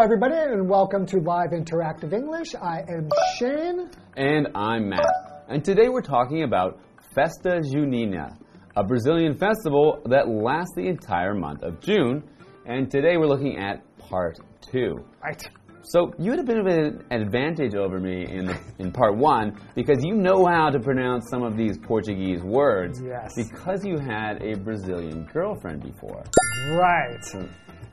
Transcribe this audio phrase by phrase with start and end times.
[0.00, 2.54] Hello, everybody, and welcome to Live Interactive English.
[2.54, 3.90] I am Shane.
[4.16, 5.04] And I'm Matt.
[5.46, 6.80] And today we're talking about
[7.14, 8.34] Festa Junina,
[8.74, 12.24] a Brazilian festival that lasts the entire month of June.
[12.64, 15.04] And today we're looking at part two.
[15.22, 15.46] Right.
[15.82, 19.60] So you had a bit of an advantage over me in the, in part one
[19.74, 23.02] because you know how to pronounce some of these Portuguese words.
[23.04, 23.34] Yes.
[23.36, 26.24] Because you had a Brazilian girlfriend before.
[26.70, 27.22] Right.
[27.32, 27.44] Hmm.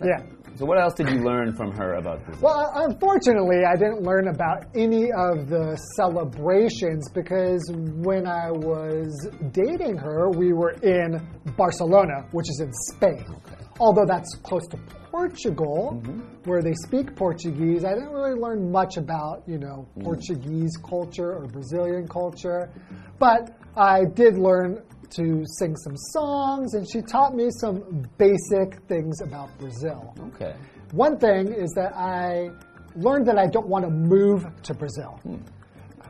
[0.03, 0.23] Yeah.
[0.57, 2.41] So what else did you learn from her about Brazil?
[2.41, 9.29] Well, uh, unfortunately, I didn't learn about any of the celebrations because when I was
[9.51, 11.21] dating her, we were in
[11.55, 13.23] Barcelona, which is in Spain.
[13.79, 14.77] Although that's close to
[15.11, 16.21] Portugal, mm-hmm.
[16.49, 20.03] where they speak Portuguese, I didn't really learn much about, you know, mm.
[20.03, 22.71] Portuguese culture or Brazilian culture.
[23.19, 29.21] But I did learn to sing some songs, and she taught me some basic things
[29.21, 30.13] about Brazil.
[30.33, 30.55] Okay.
[30.91, 32.49] One thing is that I
[32.95, 35.19] learned that I don't want to move to Brazil.
[35.23, 35.37] Hmm.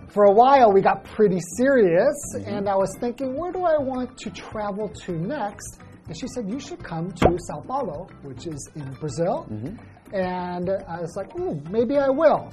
[0.09, 2.49] For a while, we got pretty serious, mm-hmm.
[2.49, 5.79] and I was thinking, where do I want to travel to next?
[6.07, 9.45] And she said, you should come to Sao Paulo, which is in Brazil.
[9.51, 10.15] Mm-hmm.
[10.15, 11.37] And I was like,
[11.69, 12.49] maybe I will.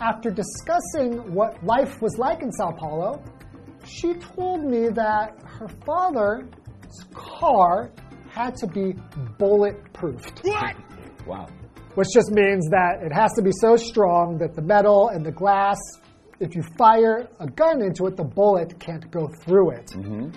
[0.00, 3.22] After discussing what life was like in Sao Paulo,
[3.86, 6.44] she told me that her father's
[7.14, 7.90] car
[8.28, 8.92] had to be
[9.38, 10.44] bulletproofed.
[11.26, 11.46] Wow.
[11.94, 15.32] Which just means that it has to be so strong that the metal and the
[15.32, 15.78] glass,
[16.40, 19.86] if you fire a gun into it, the bullet can't go through it.
[19.94, 20.30] Mm-hmm.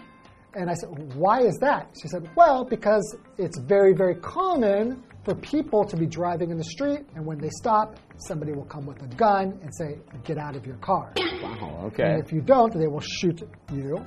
[0.55, 1.93] And I said, Why is that?
[2.01, 6.63] She said, Well, because it's very, very common for people to be driving in the
[6.63, 10.55] street, and when they stop, somebody will come with a gun and say, Get out
[10.55, 11.13] of your car.
[11.41, 11.85] Wow.
[11.85, 12.03] Okay.
[12.03, 13.41] And if you don't, they will shoot
[13.71, 14.05] you.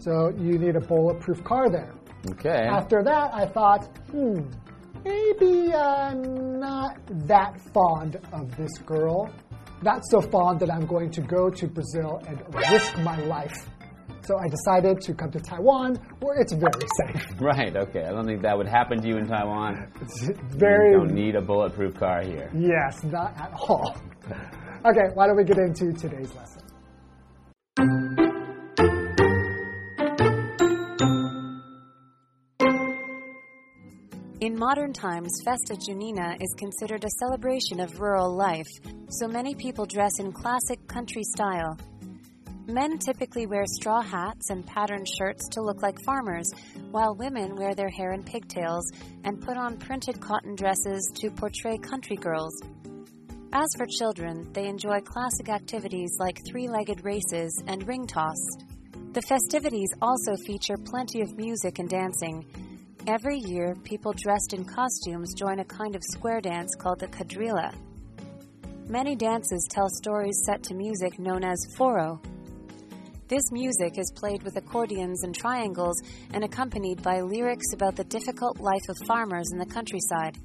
[0.00, 1.94] So you need a bulletproof car there.
[2.32, 2.66] Okay.
[2.68, 4.40] After that, I thought, hmm,
[5.02, 9.32] maybe I'm not that fond of this girl.
[9.82, 13.66] Not so fond that I'm going to go to Brazil and risk my life.
[14.22, 17.26] So I decided to come to Taiwan, where it's very safe.
[17.40, 18.04] Right, okay.
[18.04, 19.90] I don't think that would happen to you in Taiwan.
[20.00, 22.50] It's very, You don't need a bulletproof car here.
[22.54, 23.96] yes, not at all.
[24.84, 26.62] Okay, why don't we get into today's lesson?
[34.40, 38.66] In modern times, Festa Junina is considered a celebration of rural life,
[39.08, 41.78] so many people dress in classic country style.
[42.66, 46.48] Men typically wear straw hats and patterned shirts to look like farmers,
[46.90, 48.88] while women wear their hair in pigtails
[49.24, 52.54] and put on printed cotton dresses to portray country girls.
[53.52, 58.38] As for children, they enjoy classic activities like three legged races and ring toss.
[59.12, 62.46] The festivities also feature plenty of music and dancing.
[63.06, 67.74] Every year, people dressed in costumes join a kind of square dance called the quadrilha.
[68.88, 72.20] Many dances tell stories set to music known as forró.
[73.32, 75.96] This music is played with accordions and triangles
[76.34, 80.36] and accompanied by lyrics about the difficult life of farmers in the countryside.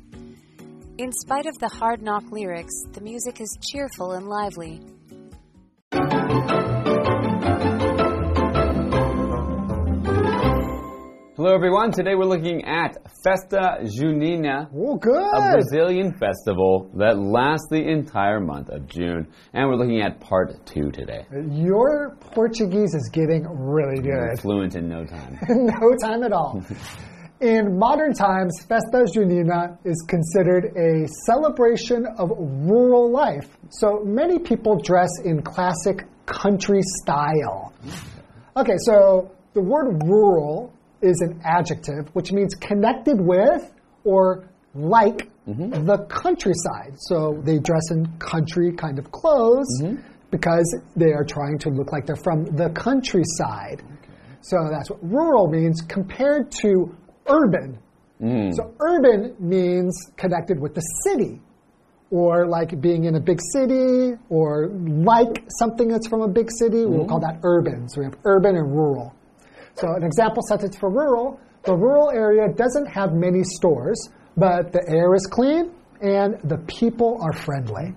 [0.97, 4.79] In spite of the hard knock lyrics, the music is cheerful and lively.
[11.47, 11.93] Hello, everyone.
[11.93, 15.53] Today we're looking at Festa Junina, Oh, a.
[15.53, 19.25] Brazilian festival that lasts the entire month of June.
[19.53, 21.25] And we're looking at part two today.
[21.49, 24.41] Your Portuguese is getting really good.
[24.41, 25.39] Fluent in no time.
[25.49, 26.61] no time at all.
[27.39, 33.47] In modern times, Festa Junina is considered a celebration of rural life.
[33.69, 37.73] So many people dress in classic country style.
[38.57, 43.73] Okay, so the word rural is an adjective which means connected with
[44.03, 45.85] or like mm-hmm.
[45.85, 46.94] the countryside.
[46.97, 50.01] So they dress in country kind of clothes mm-hmm.
[50.31, 53.83] because they are trying to look like they're from the countryside.
[54.41, 56.95] So that's what rural means compared to
[57.27, 57.79] urban.
[58.21, 58.55] Mm.
[58.55, 61.41] So urban means connected with the city
[62.09, 66.85] or like being in a big city or like something that's from a big city.
[66.85, 67.09] We'll mm-hmm.
[67.09, 67.89] call that urban.
[67.89, 69.13] So we have urban and rural.
[69.79, 74.83] So an example sentence for rural, the rural area doesn't have many stores, but the
[74.88, 75.71] air is clean
[76.01, 77.94] and the people are friendly.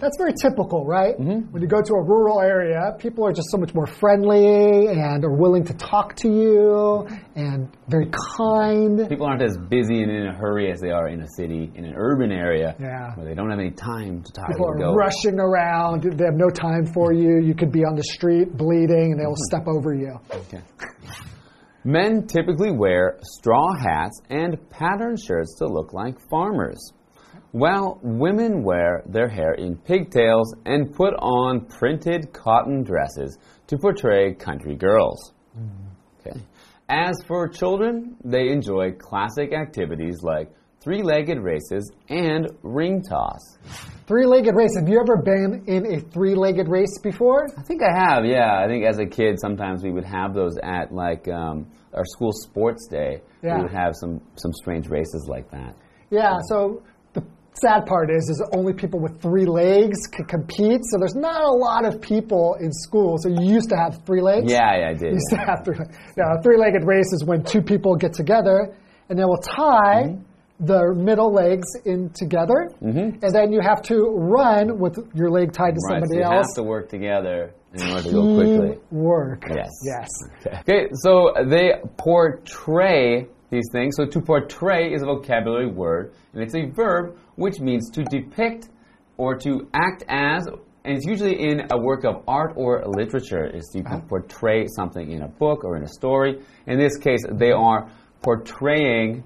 [0.00, 1.14] That's very typical, right?
[1.18, 1.52] Mm-hmm.
[1.52, 5.22] When you go to a rural area, people are just so much more friendly and
[5.24, 7.06] are willing to talk to you
[7.36, 8.08] and very
[8.38, 9.06] kind.
[9.08, 11.84] People aren't as busy and in a hurry as they are in a city, in
[11.84, 13.14] an urban area, Yeah.
[13.14, 14.94] where they don't have any time to talk People are go.
[14.94, 16.02] rushing around.
[16.02, 17.22] They have no time for mm-hmm.
[17.22, 17.46] you.
[17.46, 19.54] You could be on the street bleeding and they'll mm-hmm.
[19.54, 20.18] step over you.
[20.32, 20.62] Okay.
[21.84, 26.92] Men typically wear straw hats and patterned shirts to look like farmers,
[27.52, 34.34] while women wear their hair in pigtails and put on printed cotton dresses to portray
[34.34, 35.32] country girls.
[36.20, 36.38] Okay.
[36.88, 40.50] As for children, they enjoy classic activities like
[40.80, 43.58] three legged races and ring toss.
[44.06, 44.76] Three legged race.
[44.78, 47.46] Have you ever been in a three legged race before?
[47.56, 48.60] I think I have, yeah.
[48.60, 52.32] I think as a kid, sometimes we would have those at like um, our school
[52.32, 53.22] sports day.
[53.42, 53.56] Yeah.
[53.56, 55.76] We would have some, some strange races like that.
[56.10, 56.89] Yeah, so the
[57.60, 60.80] sad part is is only people with three legs can compete.
[60.84, 63.16] So there's not a lot of people in school.
[63.18, 64.50] So you used to have three legs?
[64.50, 65.02] Yeah, yeah, I did.
[65.02, 65.96] You used to have three legs.
[66.16, 68.74] Now, a three legged race is when two people get together
[69.08, 70.66] and they will tie mm-hmm.
[70.66, 72.70] their middle legs in together.
[72.82, 73.24] Mm-hmm.
[73.24, 76.22] And then you have to run with your leg tied to Right, so somebody you
[76.22, 76.46] else.
[76.48, 78.78] have to work together in order to go quickly.
[78.90, 79.44] Work.
[79.54, 79.70] Yes.
[79.84, 80.08] Yes.
[80.60, 83.96] Okay, so they portray these things.
[83.96, 88.68] So to portray is a vocabulary word, and it's a verb which means to depict
[89.16, 90.46] or to act as.
[90.82, 93.46] And it's usually in a work of art or literature.
[93.46, 96.40] Is to portray something in a book or in a story.
[96.66, 97.90] In this case, they are
[98.22, 99.24] portraying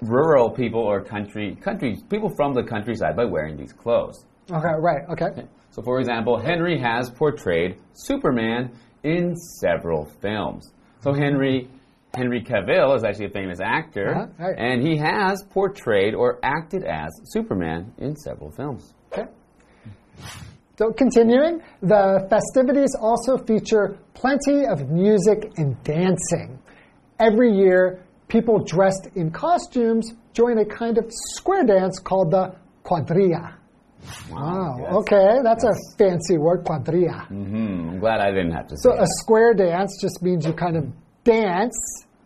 [0.00, 4.24] rural people or country country people from the countryside by wearing these clothes.
[4.50, 5.02] Okay, right.
[5.10, 5.46] Okay.
[5.70, 8.70] So, for example, Henry has portrayed Superman
[9.02, 10.72] in several films.
[11.00, 11.68] So, Henry
[12.14, 14.54] Henry Cavill is actually a famous actor, Uh-huh, right.
[14.58, 18.92] and he has portrayed or acted as Superman in several films.
[19.12, 19.26] Okay.
[20.78, 26.58] So continuing, the festivities also feature plenty of music and dancing.
[27.18, 31.04] Every year, people dressed in costumes join a kind of
[31.36, 32.54] square dance called the
[32.84, 33.54] quadrilha.
[34.30, 34.92] Wow, yes.
[34.94, 37.26] okay, that's a fancy word, quadrilha.
[37.28, 40.52] hmm I'm glad I didn't have to say So a square dance just means you
[40.54, 40.86] kind of
[41.24, 41.76] dance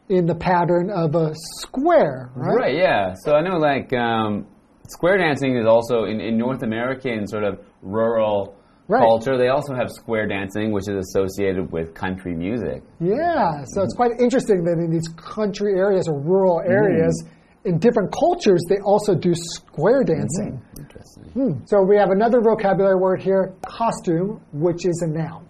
[0.08, 2.54] in the pattern of a square, right?
[2.54, 3.14] Right, yeah.
[3.14, 4.46] So I know, like, um,
[4.88, 8.54] square dancing is also in, in North American sort of rural
[8.88, 9.00] Right.
[9.00, 9.36] culture.
[9.36, 12.84] They also have square dancing, which is associated with country music.
[13.00, 17.24] Yeah, so it's quite interesting that in these country areas or rural areas,
[17.64, 20.62] in different cultures, they also do square dancing.
[20.78, 21.24] Interesting.
[21.32, 21.64] Hmm.
[21.64, 25.48] So we have another vocabulary word here costume, which is a noun.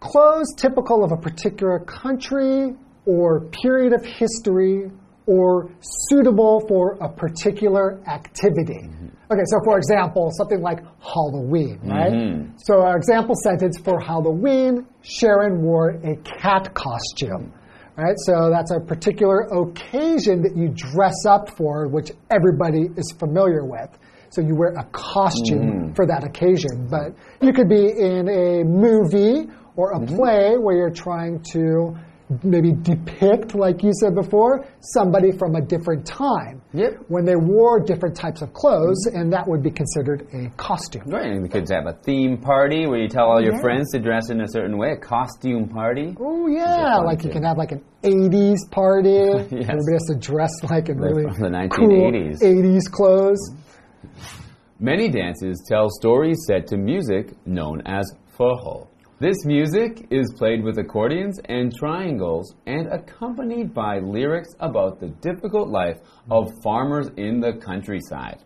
[0.00, 2.74] Clothes typical of a particular country
[3.06, 4.90] or period of history
[5.26, 5.70] or
[6.08, 8.80] suitable for a particular activity.
[8.82, 9.06] Mm-hmm.
[9.30, 11.90] Okay, so for example, something like Halloween, mm-hmm.
[11.90, 12.48] right?
[12.56, 17.52] So, our example sentence for Halloween Sharon wore a cat costume.
[17.96, 23.66] Right, so that's a particular occasion that you dress up for, which everybody is familiar
[23.66, 23.90] with.
[24.30, 25.92] So you wear a costume mm-hmm.
[25.92, 26.88] for that occasion.
[26.88, 30.16] But you could be in a movie or a mm-hmm.
[30.16, 31.96] play where you're trying to
[32.44, 36.60] maybe depict, like you said before, somebody from a different time.
[36.74, 37.06] Yep.
[37.08, 39.18] When they wore different types of clothes, mm-hmm.
[39.18, 41.04] and that would be considered a costume.
[41.06, 43.62] Right, and the kids have a theme party where you tell all your Yeah.
[43.62, 46.14] friends to dress in a certain way, a costume party.
[46.20, 49.10] Oh yeah, like you can have like an '80s party.
[49.60, 49.68] Yes.
[49.72, 53.40] Everybody has to dress like in really from the cool '80s clothes.
[54.78, 58.89] Many dances tell stories set to music known as forró.
[59.20, 65.68] This music is played with accordions and triangles and accompanied by lyrics about the difficult
[65.68, 65.98] life
[66.30, 68.38] of farmers in the countryside.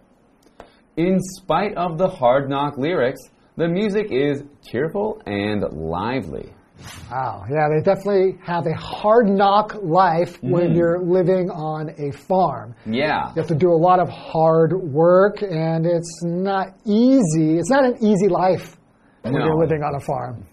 [0.97, 3.21] In spite of the hard knock lyrics,
[3.57, 6.52] the music is cheerful and lively.
[7.09, 10.50] Wow, yeah, they definitely have a hard knock life Mm.
[10.50, 12.75] when you're living on a farm.
[12.85, 13.28] Yeah.
[13.28, 17.59] You have to do a lot of hard work, and it's not easy.
[17.59, 18.76] It's not an easy life
[19.25, 19.47] when No.
[19.47, 20.45] you're living on a farm.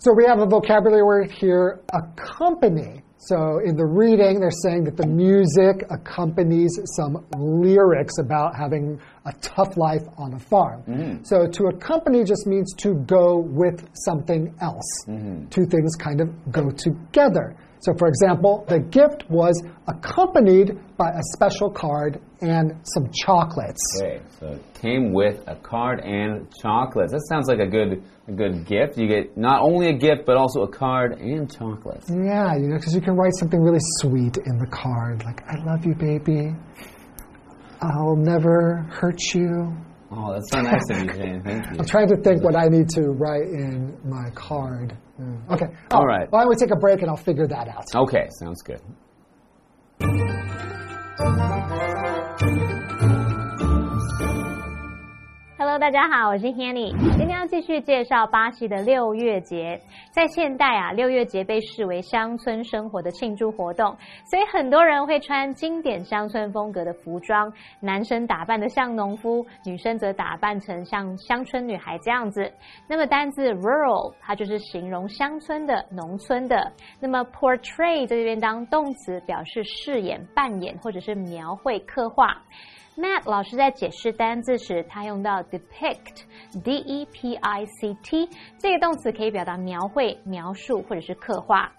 [0.00, 3.02] So we have a vocabulary word here, accompany.
[3.18, 9.32] So in the reading, they're saying that the music accompanies some lyrics about having a
[9.34, 10.82] tough life on a farm.
[10.88, 11.22] Mm-hmm.
[11.22, 15.04] So to accompany just means to go with something else.
[15.06, 15.46] Mm-hmm.
[15.50, 17.54] Two things kind of go together.
[17.82, 23.82] So for example, the gift was accompanied by a special card and some chocolates.
[24.00, 27.12] Okay, so it came with a card and chocolates.
[27.12, 28.98] That sounds like a good a good gift.
[28.98, 32.08] You get not only a gift but also a card and chocolates.
[32.08, 35.56] Yeah, you know, because you can write something really sweet in the card, like "I
[35.64, 36.54] love you, baby.
[37.80, 39.76] I'll never hurt you."
[40.14, 41.42] Oh, that's so nice of you, Shane.
[41.42, 41.76] Thank you.
[41.78, 44.96] I'm trying to think what I need to write in my card.
[45.50, 45.66] Okay.
[45.90, 46.30] Oh, All right.
[46.30, 47.84] Why don't we take a break and I'll figure that out.
[47.94, 48.80] Okay, sounds good.
[55.72, 56.90] Hello，大家好，我是 Hanny。
[57.16, 59.80] 今天要继续介绍巴西的六月节。
[60.10, 67.50] 在现代啊，六月节被视为乡村生活的庆祝活动，所以很多人会穿经典乡村风格的服装，
[67.80, 72.52] 男生打扮的像农夫，女生则打扮成像乡村女孩这样子。
[72.86, 76.70] 那么单字 rural 它就是形容乡村的、农村的。
[77.00, 82.36] 那么 portray 在这边当动词，表示饰演、扮演或者是描绘、刻画。
[82.94, 91.72] Matt 老师在解释单字时，他用到 depict，d e p i c t 这个动词可以表达描绘、描述或者是刻画。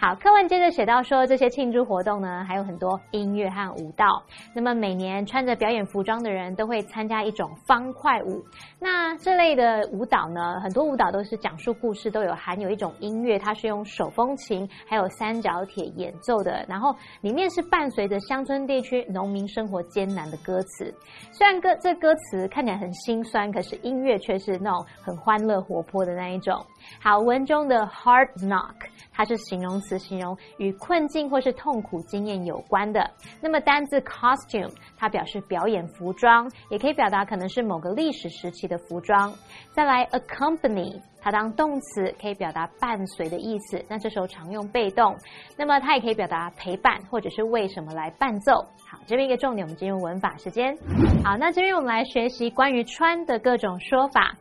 [0.00, 4.06] 好，课文接着写到说，这些庆祝活动呢，还有很多音乐和舞蹈。
[4.54, 8.42] 那么每年穿着表演服装的人都会参加一种方块舞。
[8.78, 16.64] 那这类的舞蹈呢，很多舞蹈都是讲述故事，都有含有一种音乐，它是用手风琴还有三角铁演奏的。
[16.66, 20.94] 然后里面是伴随着乡村地区农民生活艰难的歌词。
[21.30, 26.58] 虽然歌这歌词看起来很心酸，可是音乐却是那种很欢乐活泼的那一种。
[27.02, 28.72] 好，文中的 hard knock。
[29.12, 33.10] 它是形容词词，形容与困境或是痛苦经验有关的。
[33.40, 39.32] 那么单字 costume，它表示表演服装，也可以表达可能是某个历史时期的服装。
[39.72, 45.16] 再来 accompany，它当动词可以表达伴随的意思，那这时候常用被动。
[45.56, 48.52] 那么它也可以表达陪伴或者是为什么来伴奏。
[48.88, 50.76] 好，这边一个重点，我们进入文法时间。
[51.24, 54.36] 好，那这边我们来学习关于穿的各种说法。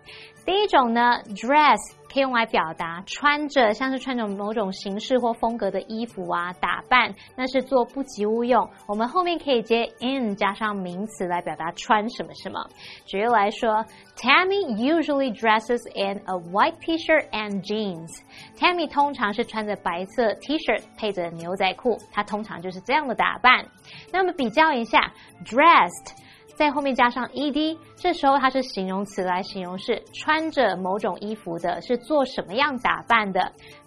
[0.50, 1.78] 第一种呢，dress。
[2.12, 8.68] 可以用来表达穿着，像是穿着某种形式或风格的衣服啊，打扮，那是做不及物用。
[8.88, 12.68] 我们后面可以接 in 加上名词来表达穿什么什么。
[13.06, 13.86] 举例来说
[14.18, 18.10] ，Tammy usually dresses in a white T-shirt and jeans。
[18.58, 23.64] Tammy 通常是穿着白色 T-shirt 配着牛仔裤，她通常就是这样的打扮。
[24.12, 25.14] 那么比较一下
[25.46, 26.16] ，dressed。
[26.60, 33.40] 在后面加上 ed，这时候它是形容词来形容是穿着某种衣服的，是做什么样打扮的。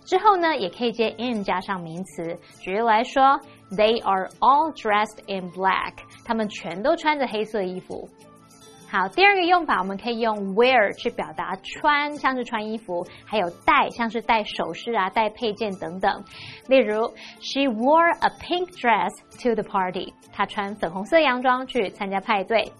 [0.06, 2.34] 之后呢，也可以接 in 加上名词。
[2.60, 3.38] 举例来说
[3.72, 8.08] ，They are all dressed in black，他们全都穿着黑色衣服。
[8.92, 16.22] 好，第二个用法，我们可以用 wear 去表达穿，像是穿衣服；还有戴，像是戴首饰啊、戴配件等等。
[16.68, 17.08] 例如
[17.40, 19.10] ，She wore a pink dress
[19.42, 20.12] to the party。
[20.30, 22.70] 她穿粉红色洋装去参加派对。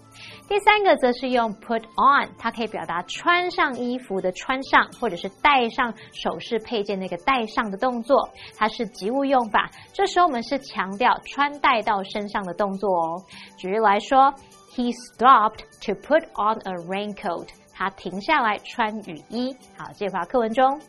[0.47, 8.29] 第三个则是用 put on，它可以表达穿上衣服的穿上，或者是戴上首饰配件那个戴上的动作。
[8.57, 13.23] 它是及物用法，这时候我们是强调穿戴到身上的动作哦。
[13.57, 14.33] 举例来说。
[14.75, 17.47] He stopped to put on a raincoat.
[17.75, 19.55] 他停下来穿雨衣。
[19.77, 20.81] 好，这句话课文中。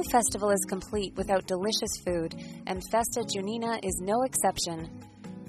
[0.00, 2.34] No festival is complete without delicious food,
[2.66, 4.88] and Festa Junina is no exception.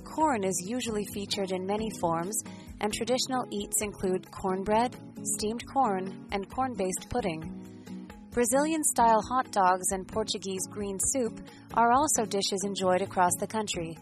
[0.03, 2.37] Corn is usually featured in many forms,
[2.81, 4.93] and traditional eats include cornbread,
[5.23, 7.41] steamed corn, and corn based pudding.
[8.31, 11.39] Brazilian style hot dogs and Portuguese green soup
[11.75, 13.97] are also dishes enjoyed across the country.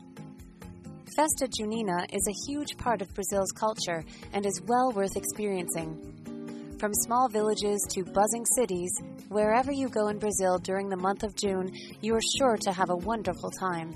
[1.15, 4.03] Festa Junina is a huge part of Brazil's culture
[4.33, 6.75] and is well worth experiencing.
[6.79, 8.89] From small villages to buzzing cities,
[9.29, 11.71] wherever you go in Brazil during the month of June,
[12.01, 13.95] you are sure to have a wonderful time.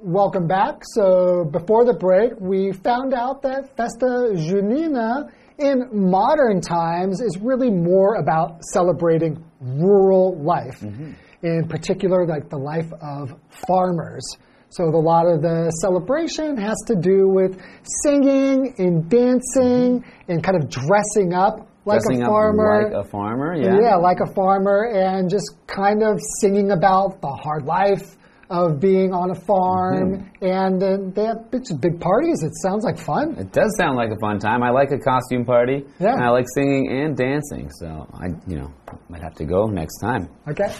[0.00, 0.76] Welcome back.
[0.94, 7.70] So, before the break, we found out that Festa Junina in modern times is really
[7.70, 11.14] more about celebrating rural life, mm -hmm.
[11.42, 13.34] in particular, like the life of
[13.66, 14.24] farmers.
[14.70, 17.52] So, a lot of the celebration has to do with
[18.02, 20.30] singing and dancing mm -hmm.
[20.30, 21.54] and kind of dressing up
[21.88, 22.82] like dressing a farmer.
[22.84, 23.78] like a farmer, yeah.
[23.80, 28.16] Yeah, like a farmer, and just kind of singing about the hard life
[28.50, 30.64] of being on a farm, mm -hmm.
[30.64, 32.38] and uh, they have big, big parties.
[32.48, 33.26] It sounds like fun.
[33.44, 34.60] It does sound like a fun time.
[34.68, 35.78] I like a costume party.
[36.00, 36.24] Yeah.
[36.24, 37.88] I like singing and dancing, so
[38.24, 38.70] I, you know,
[39.10, 40.22] might have to go next time.
[40.52, 40.70] Okay.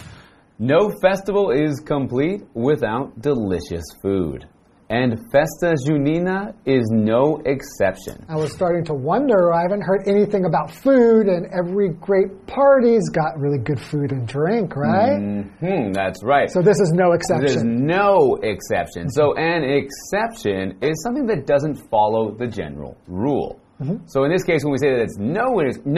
[0.61, 4.49] No festival is complete without delicious food.
[4.91, 8.27] And Festa Junina is no exception.
[8.29, 13.09] I was starting to wonder, I haven't heard anything about food, and every great party's
[13.09, 15.21] got really good food and drink, right?
[15.21, 16.51] Mm -hmm, that's right.
[16.51, 17.47] So this is no exception.
[17.47, 17.65] There's
[18.03, 19.11] no exception.
[19.11, 23.61] So an exception is something that doesn't follow the general rule.
[23.81, 23.99] Mm -hmm.
[24.13, 25.47] So in this case, when we say that it's no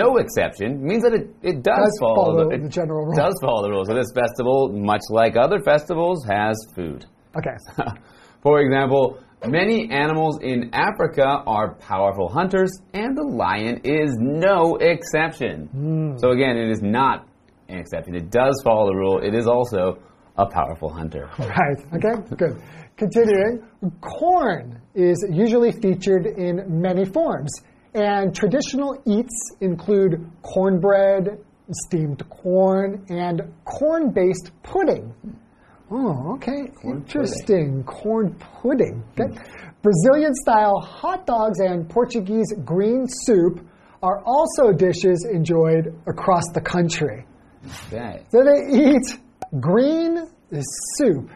[0.03, 3.17] no exception, means that it, it does, does follow, follow the, the, general rule.
[3.25, 3.87] Does follow the rules.
[3.89, 4.59] So this festival,
[4.93, 7.01] much like other festivals, has food.
[7.39, 7.57] Okay.
[8.47, 9.03] For example,
[9.47, 16.19] Many animals in Africa are powerful hunters, and the lion is no exception.
[16.19, 17.27] So, again, it is not
[17.71, 18.15] an exception.
[18.15, 19.19] It does follow the rule.
[19.19, 19.99] It is also
[20.37, 21.31] a powerful hunter.
[21.39, 21.79] Right.
[21.95, 22.63] Okay, good.
[22.99, 23.67] Continuing,
[24.03, 27.51] corn is usually featured in many forms,
[27.95, 31.39] and traditional eats include cornbread,
[31.73, 35.15] steamed corn, and corn based pudding.
[35.91, 36.71] Oh, okay.
[36.85, 37.83] Interesting.
[37.85, 39.03] Corn pudding.
[39.19, 39.37] Okay.
[39.83, 43.67] Brazilian style hot dogs and Portuguese green soup
[44.03, 47.27] are also dishes enjoyed across the country.
[47.89, 48.25] Okay.
[48.31, 49.19] So they eat
[49.61, 50.29] green
[50.97, 51.31] soup.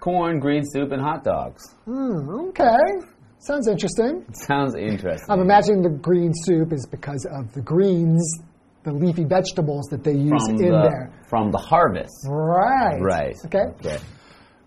[0.00, 1.62] Corn, green soup, and hot dogs.
[1.84, 2.78] Hmm, okay.
[3.46, 4.24] Sounds interesting.
[4.32, 5.30] Sounds interesting.
[5.30, 8.28] I'm imagining the green soup is because of the greens,
[8.82, 11.12] the leafy vegetables that they use from in the, there.
[11.28, 12.26] From the harvest.
[12.28, 12.98] Right.
[13.00, 13.36] Right.
[13.44, 13.66] Okay.
[13.78, 13.98] Okay.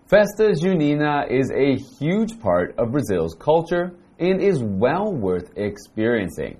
[0.06, 6.58] Festa Junina is a huge part of Brazil's culture and is well worth experiencing.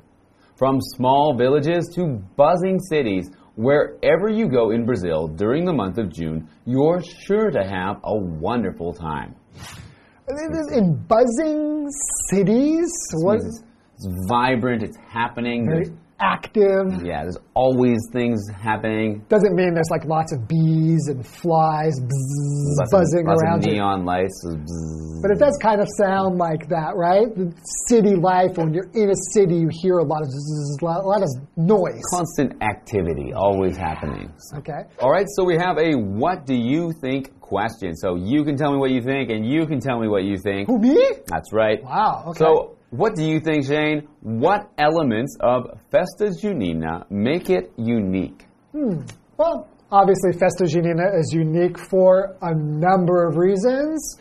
[0.58, 6.12] From small villages to buzzing cities, wherever you go in Brazil during the month of
[6.12, 9.36] June, you're sure to have a wonderful time.
[10.72, 11.88] In buzzing
[12.30, 12.90] cities,
[13.22, 13.36] what?
[13.36, 13.62] It's,
[13.96, 15.66] it's vibrant, it's happening.
[15.66, 17.02] There's, active.
[17.04, 19.24] yeah, there's always things happening.
[19.28, 23.58] Doesn't mean there's like lots of bees and flies bzzz, Lots buzzing of, lots around
[23.60, 23.72] of you.
[23.74, 24.44] neon lights.
[24.46, 25.22] bzzz.
[25.22, 27.26] But it does kind of sound like that, right?
[27.34, 27.52] The
[27.88, 31.22] city life, when you're in a city, you hear a lot of zzz, a lot
[31.22, 32.00] of noise.
[32.12, 34.32] constant activity always happening.
[34.58, 34.82] Okay.
[35.00, 37.96] All right, so we have a what do you think question.
[37.96, 40.36] So you can tell me what you think, and you can tell me what you
[40.38, 40.68] think.
[40.68, 40.96] Who, me?
[41.26, 41.82] That's right.
[41.82, 42.38] Wow, okay.
[42.38, 44.08] So, what do you think, Shane?
[44.20, 48.46] What elements of Festa Junina make it unique?
[48.72, 49.02] Hmm.
[49.36, 54.18] Well, obviously, Festa Junina is unique for a number of reasons.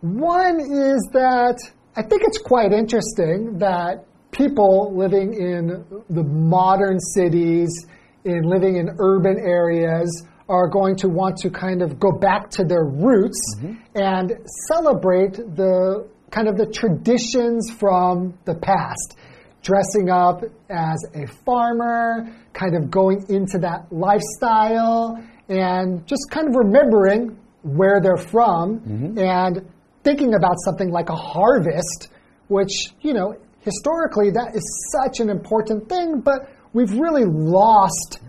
[0.00, 1.58] One is that
[1.94, 7.86] I think it's quite interesting that people living in the modern cities,
[8.24, 12.64] in living in urban areas, are going to want to kind of go back to
[12.64, 13.74] their roots mm-hmm.
[13.94, 14.32] and
[14.68, 19.16] celebrate the kind of the traditions from the past
[19.62, 26.54] dressing up as a farmer, kind of going into that lifestyle, and just kind of
[26.56, 29.18] remembering where they're from mm-hmm.
[29.18, 29.68] and
[30.02, 32.08] thinking about something like a harvest,
[32.48, 38.20] which, you know, historically that is such an important thing, but we've really lost,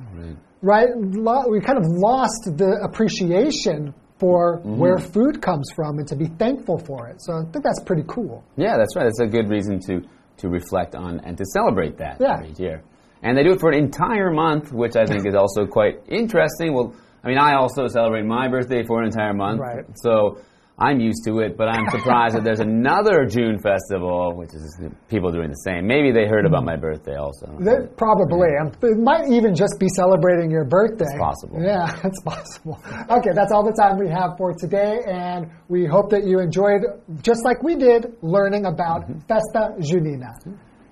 [0.61, 0.89] right?
[0.95, 4.69] Lo- we kind of lost the appreciation for mm-hmm.
[4.69, 4.79] Mm-hmm.
[4.79, 7.17] where food comes from and to be thankful for it.
[7.25, 8.43] So I think that's pretty cool.
[8.55, 9.05] Yeah, that's right.
[9.05, 9.93] That's a good reason to
[10.41, 12.37] to reflect on and to celebrate that Yeah.
[12.39, 12.77] every year.
[13.23, 16.73] And they do it for an entire month, which I think is also quite interesting.
[16.73, 19.85] Well, I mean, I also celebrate my birthday for an entire month, Right.
[20.05, 20.37] so
[20.81, 21.55] I'm used to it.
[21.57, 25.85] But I'm surprised that there's another June festival, which is people doing the same.
[25.85, 27.45] Maybe they heard about my birthday also.
[27.59, 28.49] That, probably.
[28.59, 31.05] Um, It might even just be celebrating your birthday.
[31.07, 31.61] It's possible.
[31.61, 32.81] Yeah, it's possible.
[33.09, 36.81] Okay, that's all the time we have for today, and we hope that you enjoyed,
[37.21, 40.33] just like we did, learning about Festa Junina.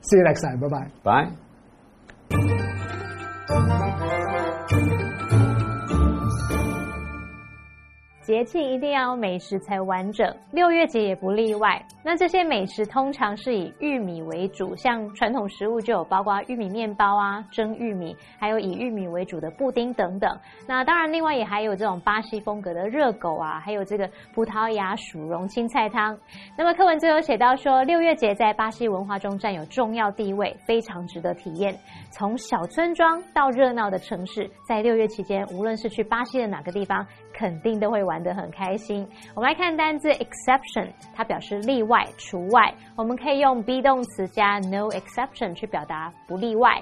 [0.02, 0.60] See you next time.
[0.60, 1.36] Bye bye.
[2.30, 3.88] Bye.
[8.30, 11.84] 节庆一定要有美食才完整，六月节也不例外。
[12.04, 20.30] 那这些美食通常是以玉米为主，像传统食物就有包括玉米面包啊、蒸玉米，还有以玉米为主的布丁等等。
[20.68, 26.15] 那当然，另外也还有这种巴西风格的热狗啊，还有这个葡萄牙薯蓉青菜汤。
[26.56, 31.76] 那么课文最后写到说，六月节在巴西文化中占有重要地位，非常值得体验。
[32.12, 39.08] 从小村庄到热闹的城市，在六月期间，无论是去巴西的哪个地方，肯定都会玩得很开心。
[39.36, 42.74] 我们来看单字 exception，它表示例外、除外。
[42.96, 46.82] 我们可以用 be 动词加 no exception 去表达不例外。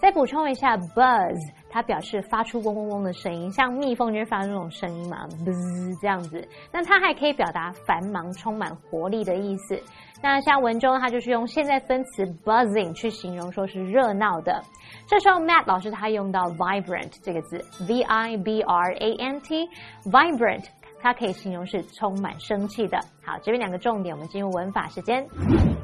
[0.00, 1.36] 再补充一下，buzz
[1.70, 6.46] 它表示发出嗡嗡嗡的声音，像蜜蜂就会发出那种声音嘛，buzz 这样子。
[6.72, 9.80] 那它还可以表达繁忙、充满活力的意思。
[10.22, 14.62] 那像文中，它就是用现在分词 buzzing 去形容说是热闹的。
[15.06, 20.64] 这时候 Matt 老师他用到 vibrant 这个字，v i b r a n t，vibrant
[21.02, 22.98] 它可以形容是充满生气的。
[23.24, 25.26] 好，这边两个重点，我们进入文法时间。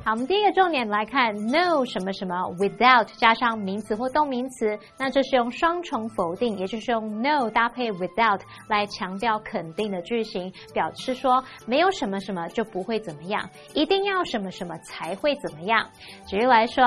[0.05, 15.89] 好，我们第一个重点来看 no 什么什么 without 加上名词或动名词，那这是用双重否定，也就是用 no 搭配 without 来强调肯定的句型，表示说没有什么什么就不会怎么样，一定要什么什么才会怎么样。
[16.27, 16.85] 举例来说。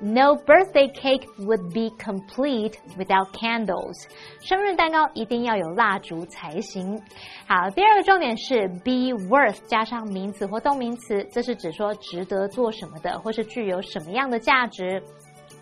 [0.00, 4.06] No birthday cake would be complete without candles。
[4.40, 7.00] 生日蛋糕一定要有蜡烛才行。
[7.48, 15.02] 好，第二个重点是 be worth 加上名词或动名词，这是指说值得做什么的，或是具有什么样的价值。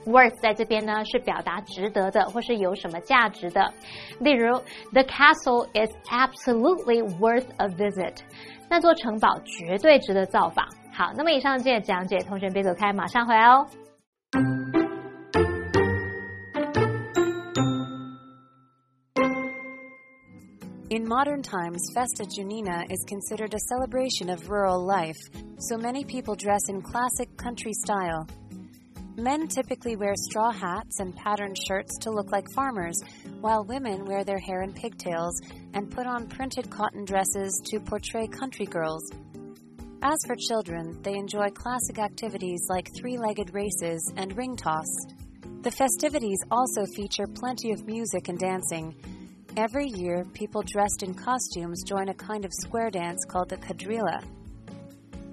[0.05, 3.73] Worth 在这边呢是表达值得的，或是有什么价值的。
[4.21, 4.59] 例如
[4.93, 8.19] ，The castle is absolutely worth a visit。
[8.69, 10.67] 那座城堡绝对值得造访。
[10.93, 13.67] 好，那么以上这些讲解，同学别走开，马上回来哦。
[21.07, 25.17] In modern times, Festa Junina is considered a celebration of rural life,
[25.57, 28.27] so many people dress in classic country style.
[29.17, 33.01] Men typically wear straw hats and patterned shirts to look like farmers,
[33.41, 35.41] while women wear their hair in pigtails
[35.75, 39.09] and put on printed cotton dresses to portray country girls.
[40.03, 44.89] As for children, they enjoy classic activities like three legged races and ring toss.
[45.61, 48.97] The festivities also feature plenty of music and dancing.
[49.57, 54.23] Every year, people dressed in costumes join a kind of square dance called the quadrilha.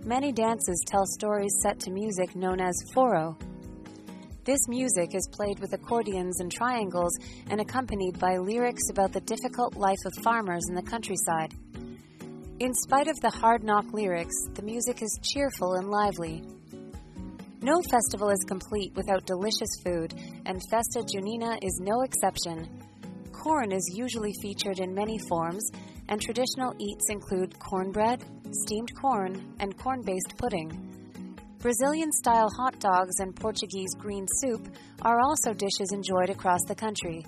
[0.06, 3.38] Many dances tell stories set to music known as forró,
[4.46, 7.18] this music is played with accordions and triangles
[7.50, 11.54] and accompanied by lyrics about the difficult life of farmers in the countryside.
[12.60, 16.44] In spite of the hard knock lyrics, the music is cheerful and lively.
[17.62, 20.14] No festival is complete without delicious food,
[20.46, 22.83] and Festa Junina is no exception.
[23.44, 25.70] Corn is usually featured in many forms,
[26.08, 28.24] and traditional eats include cornbread,
[28.64, 30.72] steamed corn, and corn based pudding.
[31.60, 34.70] Brazilian style hot dogs and Portuguese green soup
[35.02, 37.26] are also dishes enjoyed across the country.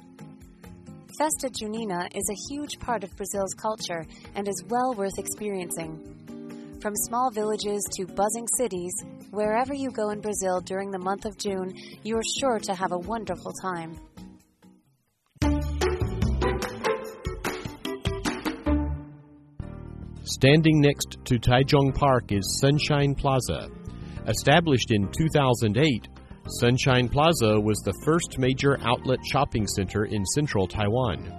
[1.19, 6.79] Festa Junina is a huge part of Brazil's culture and is well worth experiencing.
[6.81, 8.93] From small villages to buzzing cities,
[9.31, 11.73] wherever you go in Brazil during the month of June,
[12.03, 13.99] you are sure to have a wonderful time.
[20.25, 23.69] Standing next to Taichung Park is Sunshine Plaza,
[24.27, 26.07] Established in 2008,
[26.59, 31.31] Sunshine Plaza was the first major outlet shopping center in central Taiwan.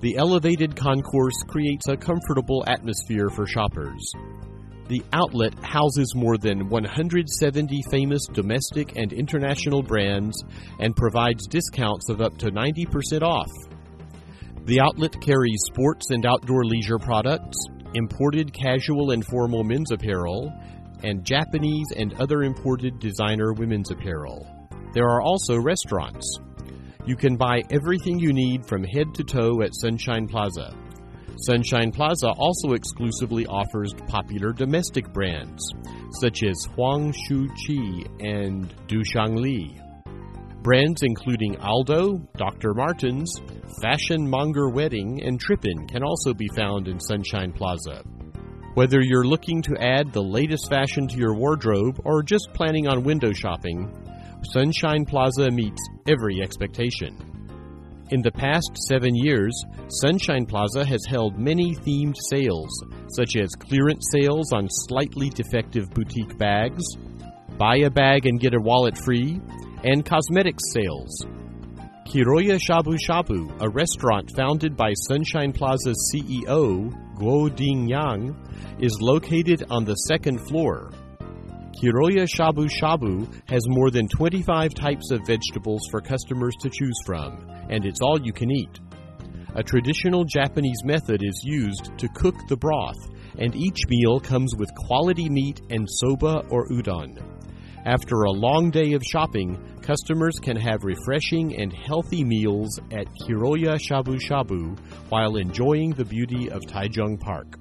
[0.00, 4.12] The elevated concourse creates a comfortable atmosphere for shoppers.
[4.88, 10.36] The outlet houses more than 170 famous domestic and international brands
[10.80, 13.50] and provides discounts of up to 90% off.
[14.64, 17.56] The outlet carries sports and outdoor leisure products,
[17.94, 20.52] imported casual and formal men's apparel,
[21.02, 24.46] and Japanese and other imported designer women's apparel.
[24.92, 26.38] There are also restaurants.
[27.06, 30.74] You can buy everything you need from head to toe at Sunshine Plaza.
[31.36, 35.62] Sunshine Plaza also exclusively offers popular domestic brands,
[36.20, 39.80] such as Huang Shu Qi and Dushang Li.
[40.64, 42.72] Brands including Aldo, Dr.
[42.72, 43.38] Martens,
[43.82, 48.02] Fashion Monger Wedding, and Trippin can also be found in Sunshine Plaza.
[48.72, 53.02] Whether you're looking to add the latest fashion to your wardrobe or just planning on
[53.02, 53.92] window shopping,
[54.54, 57.14] Sunshine Plaza meets every expectation.
[58.10, 59.54] In the past seven years,
[59.88, 62.70] Sunshine Plaza has held many themed sales,
[63.08, 66.82] such as clearance sales on slightly defective boutique bags,
[67.58, 69.42] buy a bag and get a wallet free,
[69.84, 71.26] and cosmetics sales.
[72.08, 78.34] Kiroya Shabu Shabu, a restaurant founded by Sunshine Plaza's CEO, Guo Dingyang,
[78.82, 80.90] is located on the second floor.
[81.82, 87.46] Kiroya Shabu Shabu has more than 25 types of vegetables for customers to choose from,
[87.68, 88.80] and it's all you can eat.
[89.56, 94.74] A traditional Japanese method is used to cook the broth, and each meal comes with
[94.74, 97.33] quality meat and soba or udon.
[97.86, 103.78] After a long day of shopping, customers can have refreshing and healthy meals at Kiroya
[103.78, 104.78] Shabu Shabu
[105.10, 107.58] while enjoying the beauty of Taichung Park.